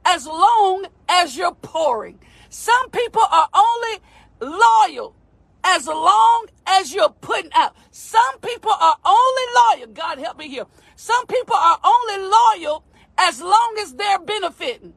as 0.05 0.27
long 0.27 0.88
as 1.07 1.38
you're 1.38 1.55
pouring. 1.55 2.19
Some 2.50 2.89
people 2.89 3.22
are 3.22 3.48
only 3.53 4.00
loyal 4.43 5.15
as 5.63 5.88
long 5.88 6.47
as 6.67 6.93
you're 6.93 7.09
putting 7.09 7.51
out. 7.53 7.75
Some 7.91 8.39
people 8.39 8.71
are 8.71 8.97
only 9.05 9.43
loyal. 9.55 9.88
God 9.93 10.19
help 10.19 10.38
me 10.38 10.50
here. 10.50 10.65
Some 10.95 11.25
people 11.27 11.55
are 11.55 11.79
only 11.83 12.29
loyal 12.29 12.83
as 13.17 13.41
long 13.41 13.77
as 13.79 13.93
they're 13.93 14.19
benefiting. 14.19 14.93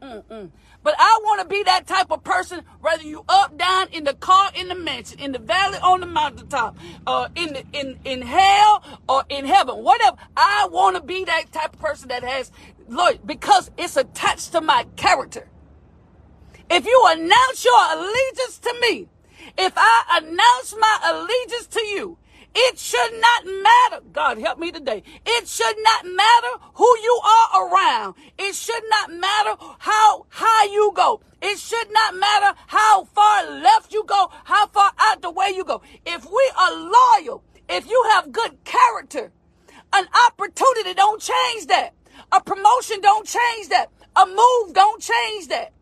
Mm-mm. 0.00 0.50
But 0.82 0.94
I 0.98 1.18
want 1.22 1.40
to 1.40 1.48
be 1.48 1.62
that 1.62 1.86
type 1.86 2.10
of 2.10 2.22
person, 2.22 2.60
whether 2.80 3.02
you 3.02 3.24
up, 3.26 3.56
down, 3.56 3.88
in 3.90 4.04
the 4.04 4.12
car, 4.12 4.50
in 4.54 4.68
the 4.68 4.74
mansion, 4.74 5.18
in 5.18 5.32
the 5.32 5.38
valley, 5.38 5.78
on 5.78 6.00
the 6.00 6.06
mountaintop, 6.06 6.76
uh, 7.06 7.28
in 7.34 7.54
the, 7.54 7.64
in 7.72 7.98
in 8.04 8.20
hell 8.20 8.84
or 9.08 9.24
in 9.30 9.46
heaven, 9.46 9.82
whatever. 9.82 10.18
I 10.36 10.68
want 10.70 10.96
to 10.96 11.02
be 11.02 11.24
that 11.24 11.50
type 11.52 11.72
of 11.72 11.80
person 11.80 12.08
that 12.08 12.22
has 12.22 12.52
loyal 12.86 13.18
because 13.24 13.70
it's 13.78 13.96
attached 13.96 14.52
to 14.52 14.60
my 14.60 14.86
character. 14.96 15.48
If 16.70 16.86
you 16.86 17.04
announce 17.08 17.64
your 17.64 17.78
allegiance 17.92 18.58
to 18.58 18.74
me, 18.80 19.08
if 19.58 19.72
I 19.76 20.20
announce 20.22 20.74
my 20.78 20.98
allegiance 21.04 21.66
to 21.68 21.80
you, 21.80 22.18
it 22.54 22.78
should 22.78 23.12
not 23.20 23.44
matter. 23.44 24.04
God 24.12 24.38
help 24.38 24.58
me 24.58 24.70
today. 24.70 25.02
It 25.26 25.48
should 25.48 25.76
not 25.82 26.06
matter 26.06 26.64
who 26.74 26.86
you 27.02 27.20
are 27.24 27.66
around. 27.66 28.14
It 28.38 28.54
should 28.54 28.82
not 28.88 29.10
matter 29.10 29.56
how 29.78 30.26
high 30.30 30.72
you 30.72 30.92
go. 30.94 31.20
It 31.42 31.58
should 31.58 31.92
not 31.92 32.14
matter 32.14 32.56
how 32.68 33.04
far 33.04 33.44
left 33.50 33.92
you 33.92 34.04
go, 34.04 34.30
how 34.44 34.68
far 34.68 34.92
out 34.98 35.20
the 35.20 35.30
way 35.30 35.52
you 35.54 35.64
go. 35.64 35.82
If 36.06 36.24
we 36.24 36.50
are 36.58 36.72
loyal, 36.72 37.42
if 37.68 37.86
you 37.86 38.02
have 38.12 38.32
good 38.32 38.64
character, 38.64 39.32
an 39.92 40.06
opportunity 40.26 40.94
don't 40.94 41.20
change 41.20 41.66
that. 41.66 41.92
A 42.32 42.40
promotion 42.40 43.00
don't 43.02 43.26
change 43.26 43.68
that. 43.68 43.90
A 44.16 44.26
move 44.26 44.72
don't 44.72 45.02
change 45.02 45.48
that. 45.48 45.73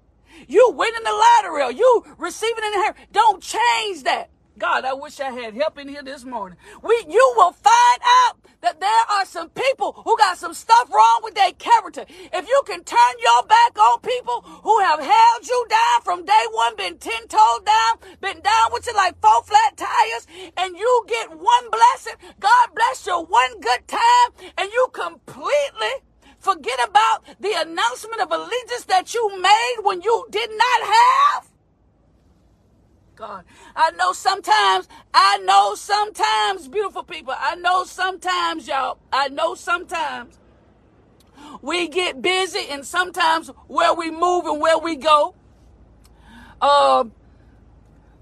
You 0.48 0.70
winning 0.74 1.04
the 1.04 1.10
lottery 1.10 1.76
you 1.76 2.04
receiving 2.18 2.64
an 2.64 2.74
inheritance. 2.74 3.06
Don't 3.12 3.42
change 3.42 4.04
that. 4.04 4.30
God, 4.58 4.84
I 4.84 4.92
wish 4.92 5.18
I 5.18 5.30
had 5.30 5.54
help 5.54 5.78
in 5.78 5.88
here 5.88 6.02
this 6.02 6.24
morning. 6.24 6.58
We, 6.82 7.04
you 7.08 7.32
will 7.36 7.52
find 7.52 8.00
out 8.26 8.36
that 8.60 8.80
there 8.80 9.04
are 9.10 9.24
some 9.24 9.48
people 9.48 9.92
who 10.04 10.16
got 10.18 10.36
some 10.36 10.52
stuff 10.52 10.90
wrong 10.92 11.20
with 11.22 11.34
their 11.34 11.52
character. 11.52 12.04
If 12.08 12.46
you 12.46 12.62
can 12.66 12.84
turn 12.84 13.14
your 13.18 13.46
back 13.46 13.78
on 13.78 14.00
people 14.00 14.42
who 14.62 14.78
have 14.80 15.00
held 15.00 15.48
you 15.48 15.66
down 15.68 16.02
from 16.04 16.24
day 16.24 16.44
one, 16.52 16.76
been 16.76 16.98
ten 16.98 17.26
toes 17.28 17.62
down, 17.64 17.96
been 18.20 18.40
down 18.40 18.72
with 18.72 18.86
you 18.86 18.94
like 18.94 19.20
four 19.20 19.42
flat 19.42 19.76
tires, 19.76 20.26
and 20.56 20.76
you 20.76 21.04
get 21.08 21.30
one 21.30 21.70
blessing, 21.70 22.14
God 22.38 22.68
bless 22.74 23.06
you 23.06 23.18
one 23.18 23.60
good 23.60 23.88
time, 23.88 24.52
and 24.58 24.70
you 24.70 24.88
completely 24.92 26.04
forget 26.38 26.78
about 26.88 27.24
the 27.40 27.52
announcement 27.52 28.20
of 28.20 28.30
allegiance 28.32 28.84
that 28.88 29.14
you 29.14 29.40
made 29.40 29.76
when 29.92 30.00
you 30.00 30.26
did 30.30 30.48
not 30.50 30.88
have? 30.88 31.46
God, 33.14 33.44
I 33.76 33.90
know 33.90 34.14
sometimes, 34.14 34.88
I 35.12 35.36
know 35.44 35.74
sometimes, 35.74 36.66
beautiful 36.66 37.02
people, 37.02 37.34
I 37.38 37.56
know 37.56 37.84
sometimes, 37.84 38.66
y'all, 38.66 38.96
I 39.12 39.28
know 39.28 39.54
sometimes 39.54 40.38
we 41.60 41.88
get 41.88 42.22
busy 42.22 42.68
and 42.70 42.86
sometimes 42.86 43.48
where 43.68 43.92
we 43.92 44.10
move 44.10 44.46
and 44.46 44.62
where 44.62 44.78
we 44.78 44.96
go 44.96 45.34
uh, 46.62 47.04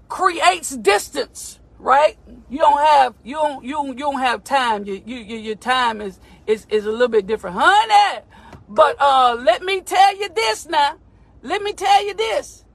creates 0.09 0.75
distance, 0.75 1.59
right? 1.79 2.17
You 2.49 2.57
don't 2.57 2.81
have 2.81 3.15
you 3.23 3.35
don't 3.35 3.63
you 3.63 3.71
don't, 3.71 3.87
you 3.87 4.03
don't 4.05 4.19
have 4.19 4.43
time. 4.43 4.83
You, 4.85 5.01
you, 5.05 5.37
your 5.37 5.55
time 5.55 6.01
is 6.01 6.19
is, 6.45 6.67
is 6.69 6.85
a 6.85 6.91
little 6.91 7.07
bit 7.07 7.27
different. 7.27 7.55
Honey, 7.57 8.25
but 8.67 8.97
uh, 8.99 9.37
let 9.39 9.63
me 9.63 9.79
tell 9.79 10.17
you 10.17 10.27
this 10.35 10.67
now. 10.67 10.97
Let 11.41 11.61
me 11.61 11.73
tell 11.73 12.05
you 12.05 12.13
this. 12.13 12.65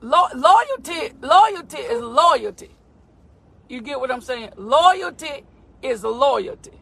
Lo- 0.00 0.28
loyalty, 0.34 1.14
loyalty 1.20 1.78
is 1.78 2.02
loyalty. 2.02 2.70
You 3.68 3.80
get 3.80 3.98
what 3.98 4.10
I'm 4.10 4.20
saying? 4.20 4.50
Loyalty 4.56 5.44
is 5.82 6.04
loyalty, 6.04 6.78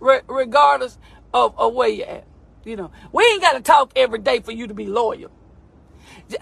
Re- 0.00 0.22
regardless 0.26 0.98
of, 1.32 1.58
of 1.58 1.74
where 1.74 1.88
you're 1.88 2.08
at. 2.08 2.26
You 2.64 2.76
know, 2.76 2.90
we 3.12 3.24
ain't 3.24 3.40
got 3.40 3.52
to 3.52 3.60
talk 3.60 3.92
every 3.96 4.18
day 4.18 4.40
for 4.40 4.52
you 4.52 4.66
to 4.66 4.74
be 4.74 4.86
loyal. 4.86 5.30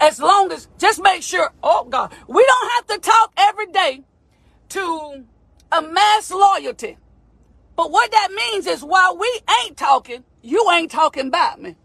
As 0.01 0.19
long 0.19 0.51
as, 0.51 0.67
just 0.77 1.01
make 1.01 1.21
sure, 1.21 1.53
oh 1.63 1.85
God, 1.85 2.13
we 2.27 2.43
don't 2.45 2.71
have 2.71 2.87
to 2.87 3.09
talk 3.09 3.31
every 3.37 3.67
day 3.67 4.03
to 4.69 5.25
amass 5.71 6.31
loyalty. 6.31 6.97
But 7.75 7.91
what 7.91 8.11
that 8.11 8.29
means 8.35 8.65
is 8.65 8.83
while 8.83 9.15
we 9.17 9.41
ain't 9.63 9.77
talking, 9.77 10.23
you 10.41 10.69
ain't 10.71 10.91
talking 10.91 11.27
about 11.27 11.61
me. 11.61 11.75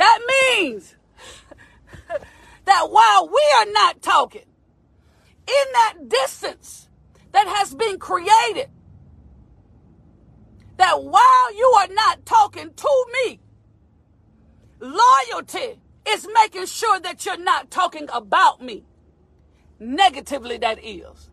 That 0.00 0.18
means 0.26 0.94
that 2.64 2.90
while 2.90 3.28
we 3.28 3.42
are 3.58 3.70
not 3.70 4.00
talking, 4.00 4.46
in 5.46 5.72
that 5.74 5.94
distance 6.08 6.88
that 7.32 7.46
has 7.46 7.74
been 7.74 7.98
created, 7.98 8.70
that 10.78 11.04
while 11.04 11.54
you 11.54 11.66
are 11.80 11.88
not 11.88 12.24
talking 12.24 12.72
to 12.74 13.06
me, 13.12 13.40
loyalty 14.80 15.78
is 16.08 16.26
making 16.32 16.64
sure 16.64 16.98
that 17.00 17.26
you're 17.26 17.36
not 17.36 17.70
talking 17.70 18.08
about 18.10 18.62
me. 18.62 18.84
Negatively, 19.78 20.56
that 20.56 20.82
is. 20.82 21.29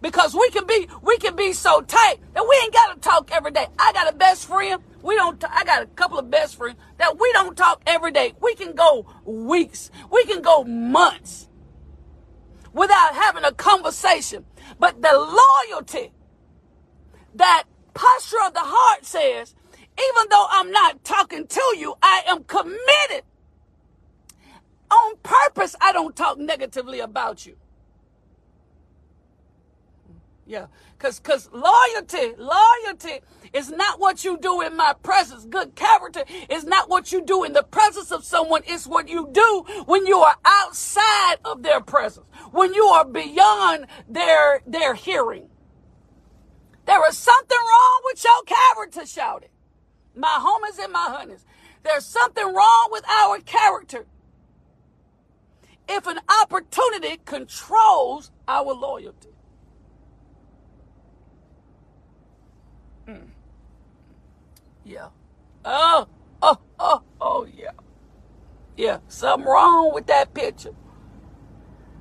Because 0.00 0.34
we 0.34 0.48
can 0.50 0.66
be 0.66 0.88
we 1.02 1.18
can 1.18 1.34
be 1.34 1.52
so 1.52 1.80
tight 1.80 2.16
that 2.34 2.46
we 2.48 2.56
ain't 2.62 2.72
gotta 2.72 3.00
talk 3.00 3.30
every 3.32 3.50
day. 3.50 3.66
I 3.78 3.92
got 3.92 4.12
a 4.12 4.16
best 4.16 4.46
friend. 4.46 4.82
We 5.02 5.16
don't. 5.16 5.42
I 5.50 5.64
got 5.64 5.82
a 5.82 5.86
couple 5.86 6.18
of 6.18 6.30
best 6.30 6.56
friends 6.56 6.78
that 6.98 7.18
we 7.18 7.32
don't 7.32 7.56
talk 7.56 7.82
every 7.86 8.12
day. 8.12 8.34
We 8.40 8.54
can 8.54 8.74
go 8.74 9.06
weeks. 9.24 9.90
We 10.10 10.24
can 10.24 10.40
go 10.40 10.62
months 10.64 11.48
without 12.72 13.14
having 13.14 13.44
a 13.44 13.52
conversation. 13.52 14.44
But 14.78 15.02
the 15.02 15.36
loyalty, 15.70 16.12
that 17.34 17.64
posture 17.94 18.36
of 18.46 18.54
the 18.54 18.60
heart 18.62 19.04
says, 19.04 19.54
even 19.98 20.28
though 20.30 20.46
I'm 20.50 20.70
not 20.70 21.02
talking 21.04 21.46
to 21.46 21.74
you, 21.76 21.94
I 22.02 22.22
am 22.26 22.44
committed. 22.44 23.24
On 24.90 25.16
purpose, 25.22 25.74
I 25.80 25.92
don't 25.92 26.14
talk 26.16 26.38
negatively 26.38 27.00
about 27.00 27.44
you. 27.46 27.56
Yeah. 30.48 30.68
Cause, 30.98 31.20
cause 31.20 31.50
loyalty, 31.52 32.32
loyalty 32.38 33.20
is 33.52 33.70
not 33.70 34.00
what 34.00 34.24
you 34.24 34.38
do 34.38 34.62
in 34.62 34.74
my 34.74 34.94
presence. 35.02 35.44
Good 35.44 35.74
character 35.74 36.24
is 36.48 36.64
not 36.64 36.88
what 36.88 37.12
you 37.12 37.22
do 37.22 37.44
in 37.44 37.52
the 37.52 37.62
presence 37.62 38.10
of 38.10 38.24
someone. 38.24 38.62
It's 38.66 38.86
what 38.86 39.10
you 39.10 39.28
do 39.30 39.66
when 39.84 40.06
you 40.06 40.16
are 40.16 40.36
outside 40.46 41.36
of 41.44 41.62
their 41.62 41.82
presence. 41.82 42.26
When 42.50 42.72
you 42.72 42.84
are 42.84 43.04
beyond 43.04 43.88
their, 44.08 44.62
their 44.66 44.94
hearing. 44.94 45.50
There 46.86 47.06
is 47.10 47.18
something 47.18 47.58
wrong 47.58 48.00
with 48.06 48.24
your 48.24 48.42
character, 48.46 49.04
shouted. 49.04 49.50
My 50.16 50.38
homies 50.40 50.82
and 50.82 50.90
my 50.90 51.14
honeys. 51.14 51.44
There's 51.82 52.06
something 52.06 52.54
wrong 52.54 52.88
with 52.90 53.06
our 53.06 53.38
character. 53.40 54.06
If 55.86 56.06
an 56.06 56.20
opportunity 56.42 57.20
controls 57.26 58.30
our 58.48 58.72
loyalty. 58.72 59.28
Yeah. 64.88 65.08
Oh, 65.66 66.08
oh, 66.40 66.58
oh, 66.80 67.02
oh, 67.20 67.46
yeah. 67.54 67.72
Yeah, 68.74 69.00
something 69.08 69.46
wrong 69.46 69.92
with 69.92 70.06
that 70.06 70.32
picture. 70.32 70.74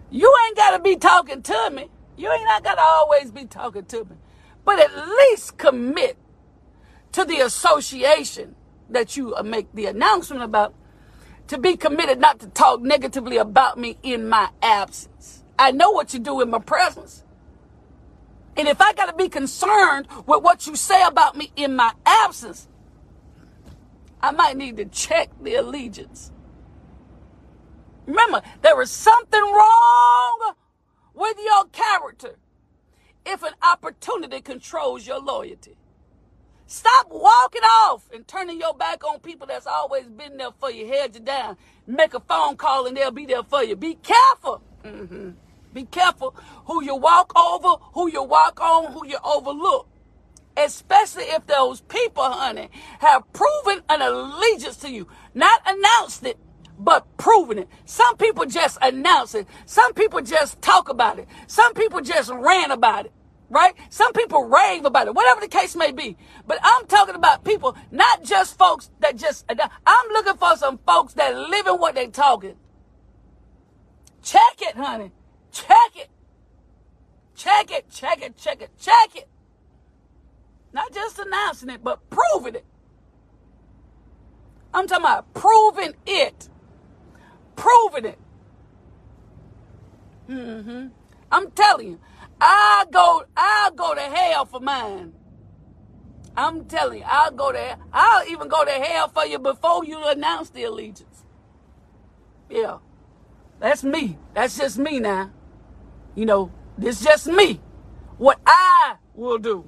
You 0.09 0.33
ain't 0.47 0.55
got 0.55 0.77
to 0.77 0.79
be 0.81 0.95
talking 0.95 1.41
to 1.41 1.69
me. 1.71 1.89
You 2.15 2.31
ain't 2.31 2.45
not 2.45 2.63
got 2.63 2.75
to 2.75 2.81
always 2.81 3.29
be 3.29 3.43
talking 3.43 3.83
to 3.83 4.05
me. 4.05 4.15
But 4.63 4.79
at 4.79 4.95
least 4.95 5.57
commit 5.57 6.17
to 7.11 7.25
the 7.25 7.39
association 7.41 8.55
that 8.89 9.17
you 9.17 9.35
uh, 9.35 9.43
make 9.43 9.67
the 9.73 9.87
announcement 9.87 10.43
about 10.43 10.73
to 11.47 11.57
be 11.57 11.75
committed 11.75 12.21
not 12.21 12.39
to 12.39 12.47
talk 12.47 12.81
negatively 12.81 13.35
about 13.35 13.77
me 13.77 13.97
in 14.01 14.29
my 14.29 14.49
absence. 14.61 15.43
I 15.59 15.71
know 15.71 15.91
what 15.91 16.13
you 16.13 16.21
do 16.21 16.39
in 16.39 16.49
my 16.49 16.59
presence. 16.59 17.25
And 18.55 18.67
if 18.67 18.79
I 18.79 18.93
got 18.93 19.07
to 19.07 19.13
be 19.13 19.27
concerned 19.27 20.07
with 20.25 20.41
what 20.41 20.67
you 20.67 20.75
say 20.77 21.03
about 21.03 21.35
me 21.35 21.51
in 21.55 21.75
my 21.75 21.93
absence, 22.05 22.67
I 24.21 24.31
might 24.31 24.57
need 24.57 24.77
to 24.77 24.85
check 24.85 25.29
the 25.41 25.55
allegiance. 25.55 26.31
Remember, 28.05 28.41
there 28.61 28.81
is 28.81 28.89
something 28.89 29.41
wrong 29.41 30.53
with 31.13 31.37
your 31.43 31.65
character 31.65 32.35
if 33.25 33.43
an 33.43 33.53
opportunity 33.61 34.39
controls 34.41 35.05
your 35.05 35.19
loyalty. 35.19 35.77
Stop 36.65 37.07
walking 37.09 37.61
off 37.63 38.09
and 38.13 38.27
turning 38.27 38.59
your 38.59 38.73
back 38.73 39.03
on 39.03 39.19
people 39.19 39.47
that's 39.47 39.67
always 39.67 40.05
been 40.05 40.37
there 40.37 40.51
for 40.59 40.71
you, 40.71 40.87
held 40.87 41.15
you 41.15 41.21
down. 41.21 41.57
Make 41.85 42.13
a 42.13 42.19
phone 42.19 42.57
call 42.57 42.87
and 42.87 42.95
they'll 42.95 43.11
be 43.11 43.25
there 43.25 43.43
for 43.43 43.63
you. 43.63 43.75
Be 43.75 43.95
careful. 43.95 44.61
Mm-hmm. 44.83 45.31
Be 45.73 45.83
careful 45.85 46.35
who 46.65 46.83
you 46.83 46.95
walk 46.95 47.31
over, 47.37 47.81
who 47.93 48.09
you 48.09 48.23
walk 48.23 48.59
on, 48.61 48.91
who 48.91 49.05
you 49.05 49.17
overlook. 49.23 49.87
Especially 50.57 51.25
if 51.25 51.45
those 51.45 51.81
people, 51.81 52.23
honey, 52.23 52.69
have 52.99 53.31
proven 53.31 53.83
an 53.89 54.01
allegiance 54.01 54.77
to 54.77 54.89
you. 54.89 55.07
Not 55.33 55.61
announced 55.65 56.25
it, 56.25 56.39
but 56.79 57.05
proven 57.17 57.59
it. 57.59 57.69
Some 57.85 58.17
people 58.17 58.45
just 58.45 58.77
announce 58.81 59.35
it. 59.35 59.47
Some 59.65 59.93
people 59.93 60.21
just 60.21 60.61
talk 60.61 60.89
about 60.89 61.19
it. 61.19 61.27
Some 61.45 61.73
people 61.75 62.01
just 62.01 62.31
ran 62.31 62.71
about 62.71 63.05
it. 63.05 63.11
Right? 63.49 63.75
Some 63.89 64.11
people 64.11 64.43
rave 64.43 64.83
about 64.83 65.07
it, 65.07 65.15
whatever 65.15 65.39
the 65.39 65.47
case 65.47 65.73
may 65.75 65.93
be. 65.93 66.17
But 66.45 66.59
I'm 66.61 66.85
talking 66.87 67.15
about 67.15 67.45
people, 67.45 67.77
not 67.91 68.23
just 68.23 68.57
folks 68.57 68.89
that 68.99 69.15
just, 69.15 69.45
I'm 69.49 70.09
looking 70.09 70.35
for 70.35 70.57
some 70.57 70.79
folks 70.79 71.13
that 71.13 71.33
live 71.33 71.65
in 71.67 71.75
what 71.75 71.95
they're 71.95 72.07
talking. 72.07 72.55
Check 74.21 74.41
it, 74.59 74.75
honey. 74.75 75.13
Check 75.53 75.95
it. 75.95 76.09
Check 77.37 77.71
it, 77.71 77.89
check 77.89 78.21
it, 78.21 78.35
check 78.35 78.61
it, 78.61 78.71
check 78.79 79.15
it. 79.15 79.29
Not 80.73 80.93
just 80.93 81.19
announcing 81.19 81.69
it, 81.69 81.83
but 81.83 81.99
proving 82.09 82.55
it. 82.55 82.65
I'm 84.73 84.87
talking 84.87 85.05
about 85.05 85.33
proving 85.33 85.93
it. 86.05 86.49
Proving 87.55 88.05
it. 88.05 88.19
Mm-hmm. 90.29 90.87
I'm 91.31 91.51
telling 91.51 91.87
you, 91.87 91.99
I 92.39 92.85
go, 92.91 93.23
I'll 93.35 93.71
go 93.71 93.95
to 93.95 94.01
hell 94.01 94.45
for 94.45 94.59
mine. 94.59 95.13
I'm 96.35 96.65
telling 96.65 96.99
you, 96.99 97.05
I'll 97.07 97.31
go 97.31 97.51
there. 97.51 97.77
I'll 97.91 98.27
even 98.27 98.47
go 98.47 98.63
to 98.63 98.71
hell 98.71 99.07
for 99.07 99.25
you 99.25 99.39
before 99.39 99.83
you 99.85 100.03
announce 100.05 100.51
the 100.51 100.65
allegiance. 100.65 101.23
Yeah. 102.49 102.77
That's 103.59 103.83
me. 103.83 104.17
That's 104.35 104.57
just 104.57 104.77
me 104.77 104.99
now. 104.99 105.31
You 106.15 106.25
know, 106.25 106.51
this 106.77 107.03
just 107.03 107.27
me. 107.27 107.59
What 108.17 108.39
I 108.45 108.97
will 109.15 109.39
do. 109.39 109.67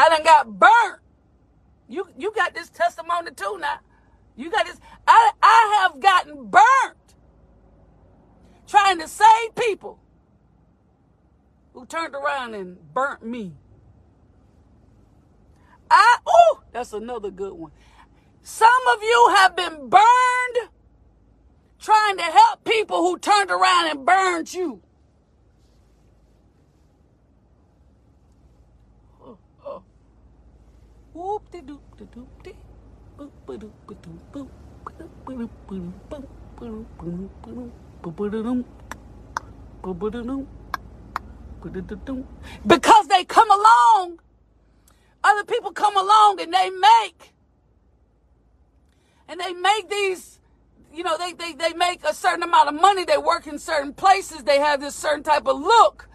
I 0.00 0.08
done 0.08 0.22
got 0.22 0.58
burnt. 0.58 1.00
You 1.86 2.08
you 2.16 2.32
got 2.32 2.54
this 2.54 2.70
testimony 2.70 3.32
too 3.32 3.58
now. 3.60 3.80
You 4.34 4.50
got 4.50 4.64
this. 4.64 4.80
I 5.06 5.32
I 5.42 5.78
have 5.82 6.00
gotten 6.00 6.46
burnt 6.46 7.14
trying 8.66 8.98
to 9.00 9.06
save 9.06 9.54
people 9.54 9.98
who 11.74 11.84
turned 11.84 12.14
around 12.14 12.54
and 12.54 12.78
burnt 12.94 13.22
me. 13.22 13.52
I 15.90 16.16
oh, 16.26 16.62
that's 16.72 16.94
another 16.94 17.30
good 17.30 17.52
one. 17.52 17.72
Some 18.42 18.82
of 18.94 19.02
you 19.02 19.34
have 19.36 19.54
been 19.54 19.90
burned 19.90 20.70
trying 21.78 22.16
to 22.16 22.22
help 22.22 22.64
people 22.64 23.02
who 23.02 23.18
turned 23.18 23.50
around 23.50 23.90
and 23.90 24.06
burned 24.06 24.54
you. 24.54 24.80
Whoop 31.20 31.50
de 31.50 31.60
doop 31.60 31.98
de 31.98 32.04
doop 32.04 32.42
de. 32.42 32.54
Boop 33.18 33.30
doop 33.46 33.72
doop 33.86 34.20
boop. 34.32 34.48
Because 42.66 43.06
they 43.08 43.24
come 43.24 43.50
along, 43.50 44.20
other 45.22 45.44
people 45.44 45.72
come 45.72 45.96
along 45.96 46.40
and 46.40 46.52
they 46.52 46.70
make, 46.70 47.34
and 49.28 49.40
they 49.40 49.52
make 49.52 49.88
these, 49.90 50.40
you 50.92 51.02
know, 51.02 51.18
they, 51.18 51.32
they, 51.32 51.52
they 51.52 51.72
make 51.74 52.02
a 52.04 52.14
certain 52.14 52.42
amount 52.42 52.68
of 52.68 52.80
money. 52.80 53.04
They 53.04 53.18
work 53.18 53.46
in 53.46 53.58
certain 53.58 53.92
places. 53.92 54.44
They 54.44 54.58
have 54.58 54.80
this 54.80 54.94
certain 54.94 55.22
type 55.22 55.46
of 55.46 55.58
look. 55.58 56.08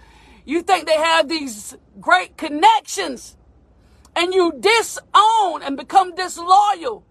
You 0.46 0.62
think 0.64 0.88
they 0.88 0.98
have 0.98 1.28
these 1.28 1.76
great 2.00 2.38
connections 2.38 3.38
and 4.16 4.34
you 4.34 4.54
disown 4.60 5.62
and 5.64 5.76
become 5.78 6.16
disloyal 6.16 7.06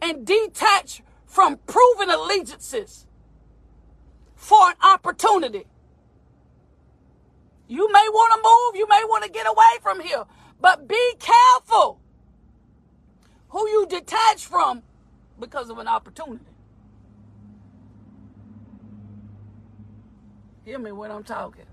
and 0.00 0.26
detach 0.26 1.02
from 1.26 1.58
proven 1.66 2.10
allegiances 2.10 3.06
for 4.34 4.70
an 4.70 4.74
opportunity. 4.82 5.64
You 7.68 7.90
may 7.92 8.06
want 8.10 8.32
to 8.32 8.48
move, 8.48 8.78
you 8.78 8.88
may 8.88 9.02
want 9.04 9.24
to 9.24 9.30
get 9.30 9.46
away 9.46 9.78
from 9.82 10.00
here, 10.00 10.24
but 10.60 10.88
be 10.88 11.14
careful 11.18 12.00
who 13.48 13.68
you 13.68 13.86
detach 13.88 14.46
from 14.46 14.82
because 15.38 15.70
of 15.70 15.78
an 15.78 15.88
opportunity. 15.88 16.44
Hear 20.64 20.78
me 20.78 20.92
when 20.92 21.10
I'm 21.10 21.24
talking. 21.24 21.66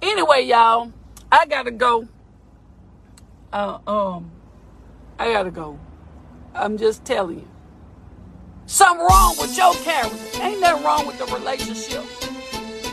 Anyway, 0.00 0.42
y'all, 0.42 0.92
I 1.30 1.46
got 1.46 1.64
to 1.64 1.70
go. 1.70 2.08
Uh, 3.52 3.78
um, 3.86 4.30
I 5.18 5.32
gotta 5.32 5.50
go. 5.50 5.78
I'm 6.54 6.78
just 6.78 7.04
telling 7.04 7.40
you. 7.40 7.48
Something 8.66 9.04
wrong 9.04 9.34
with 9.40 9.56
your 9.56 9.74
character. 9.74 10.16
Ain't 10.40 10.60
nothing 10.60 10.84
wrong 10.84 11.06
with 11.06 11.18
the 11.18 11.26
relationship. 11.26 12.04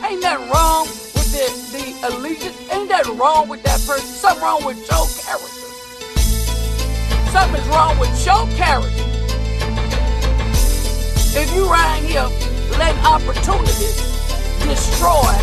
Ain't 0.04 0.22
nothing 0.22 0.50
wrong 0.50 0.88
with 0.88 1.32
the, 1.32 1.78
the 1.78 2.08
allegiance. 2.08 2.58
Ain't 2.72 2.90
nothing 2.90 3.18
wrong 3.18 3.48
with 3.48 3.62
that 3.64 3.80
person. 3.86 4.08
Something 4.08 4.44
wrong 4.44 4.66
with 4.66 4.78
your 4.78 5.06
character. 5.22 5.68
Something's 7.32 7.68
wrong 7.68 8.00
with 8.00 8.26
your 8.26 8.48
character. 8.58 9.04
If 11.40 11.54
you 11.56 11.70
right 11.70 12.02
here 12.02 12.26
letting 12.80 13.00
opportunities 13.06 14.02
destroy 14.64 15.38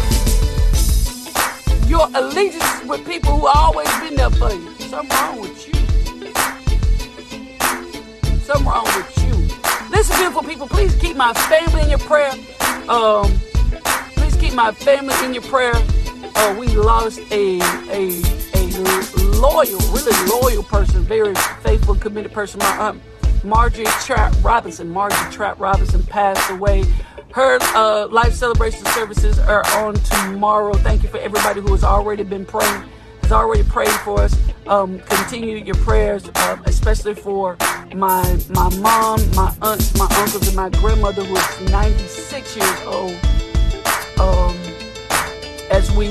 your 1.87 2.09
allegiance 2.15 2.83
with 2.85 3.07
people 3.07 3.39
who 3.39 3.47
always 3.47 3.89
been 4.01 4.17
there 4.17 4.31
for 4.31 4.53
you, 4.53 4.74
something 4.95 5.17
wrong 5.17 5.41
with 5.41 5.67
you. 5.67 5.75
Something 8.41 8.67
wrong 8.67 8.85
with 8.85 9.25
you. 9.25 9.35
Listen, 9.91 10.17
beautiful 10.17 10.43
people, 10.43 10.69
please 10.69 10.95
keep 10.97 11.17
my 11.17 11.33
family 11.35 11.83
in 11.83 11.91
your 11.91 11.99
prayer. 11.99 12.31
Um, 12.89 13.33
please 14.15 14.37
keep 14.37 14.55
my 14.55 14.71
family 14.71 15.15
in 15.25 15.35
your 15.35 15.43
prayer. 15.43 15.75
Uh, 16.37 16.55
we 16.59 16.69
lost 16.69 17.19
a 17.33 17.61
a 17.91 18.23
a 18.55 18.63
loyal, 19.41 19.81
really 19.91 20.31
loyal 20.31 20.63
person, 20.63 21.03
very 21.03 21.35
faithful, 21.63 21.97
committed 21.97 22.33
person. 22.33 22.61
My 22.61 22.77
aunt 22.79 23.03
Marjorie 23.45 23.87
Trap 24.03 24.33
Robinson. 24.43 24.89
Marjorie 24.89 25.33
Trap 25.33 25.59
Robinson 25.59 26.05
passed 26.05 26.51
away. 26.51 26.85
Her 27.33 27.59
uh, 27.75 28.07
life 28.09 28.33
celebration 28.33 28.85
services 28.87 29.41
are 29.41 29.67
on 29.79 29.95
tomorrow. 29.95 30.75
Thank 30.75 31.03
you 31.03 31.09
for 31.09 31.19
everybody 31.19 31.61
who 31.61 31.73
has 31.73 31.83
already 31.83 32.23
been 32.23 32.47
praying, 32.47 32.85
has 33.23 33.33
already 33.33 33.65
prayed 33.65 33.91
for 33.91 34.21
us. 34.21 34.37
Um, 34.67 34.99
continue 35.01 35.57
your 35.57 35.75
prayers, 35.77 36.29
uh, 36.35 36.57
especially 36.65 37.15
for 37.15 37.57
my 37.95 38.39
my 38.49 38.75
mom, 38.79 39.21
my 39.35 39.55
aunts, 39.61 39.97
my 39.99 40.07
uncles, 40.19 40.47
and 40.47 40.57
my 40.57 40.71
grandmother 40.71 41.23
who 41.23 41.37
is 41.37 41.71
96 41.71 42.57
years 42.57 42.81
old. 42.87 43.15
Um, 44.19 44.57
as 45.71 45.91
we 45.93 46.07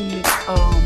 um, 0.48 0.84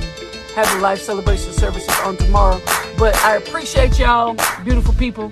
have 0.56 0.72
the 0.74 0.80
life 0.82 1.02
celebration 1.02 1.52
services 1.52 1.94
on 2.04 2.18
tomorrow. 2.18 2.62
But 2.98 3.16
I 3.18 3.36
appreciate 3.36 4.00
y'all, 4.00 4.36
beautiful 4.64 4.94
people, 4.94 5.32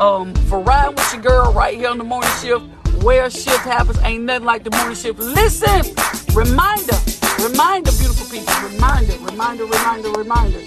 um, 0.00 0.34
for 0.48 0.60
riding 0.60 0.94
with 0.94 1.12
your 1.12 1.22
girl 1.22 1.52
right 1.52 1.76
here 1.76 1.88
on 1.88 1.98
the 1.98 2.04
morning 2.04 2.30
shift. 2.40 2.64
Where 3.02 3.28
shift 3.28 3.60
happens 3.60 3.98
ain't 4.02 4.24
nothing 4.24 4.46
like 4.46 4.64
the 4.64 4.70
morning 4.70 4.96
shift. 4.96 5.18
Listen, 5.18 5.94
reminder, 6.34 6.96
reminder, 7.42 7.90
beautiful 7.92 8.26
people, 8.30 8.54
reminder, 8.70 9.12
reminder, 9.18 9.64
reminder, 9.66 10.10
reminder. 10.12 10.65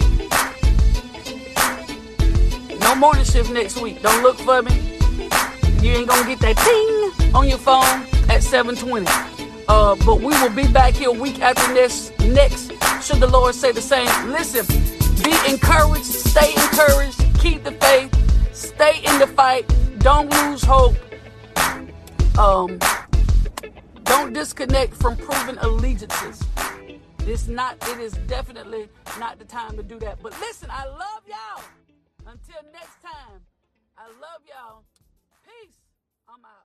Morning 3.00 3.24
shift 3.24 3.50
next 3.50 3.80
week. 3.80 4.02
Don't 4.02 4.22
look 4.22 4.38
for 4.40 4.60
me. 4.60 4.98
You 5.80 5.92
ain't 5.92 6.06
gonna 6.06 6.28
get 6.28 6.38
that 6.40 6.54
ding 6.62 7.34
on 7.34 7.48
your 7.48 7.56
phone 7.56 8.04
at 8.28 8.42
720. 8.42 9.06
Uh, 9.66 9.96
but 10.04 10.18
we 10.18 10.26
will 10.26 10.50
be 10.50 10.70
back 10.70 10.92
here 10.92 11.10
week 11.10 11.40
after 11.40 11.72
this 11.72 12.12
next. 12.18 12.72
Should 13.02 13.20
the 13.20 13.26
Lord 13.26 13.54
say 13.54 13.72
the 13.72 13.80
same? 13.80 14.06
Listen, 14.30 14.66
be 15.24 15.32
encouraged, 15.50 16.04
stay 16.04 16.52
encouraged, 16.52 17.18
keep 17.40 17.64
the 17.64 17.72
faith, 17.72 18.54
stay 18.54 19.02
in 19.02 19.18
the 19.18 19.26
fight, 19.26 19.64
don't 20.00 20.30
lose 20.30 20.62
hope. 20.62 20.94
Um, 22.38 22.78
don't 24.04 24.34
disconnect 24.34 24.92
from 24.92 25.16
proven 25.16 25.56
allegiances. 25.62 26.44
It's 27.20 27.48
not, 27.48 27.76
it 27.88 27.98
is 27.98 28.12
definitely 28.26 28.90
not 29.18 29.38
the 29.38 29.46
time 29.46 29.78
to 29.78 29.82
do 29.82 29.98
that. 30.00 30.18
But 30.22 30.38
listen, 30.38 30.68
I 30.70 30.84
love 30.84 31.22
y'all. 31.26 31.64
Until 32.30 32.62
next 32.72 33.02
time, 33.02 33.42
I 33.98 34.06
love 34.06 34.46
y'all. 34.46 34.84